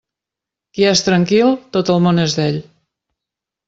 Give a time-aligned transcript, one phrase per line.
[0.77, 2.63] Qui és tranquil, tot el món és d'ell.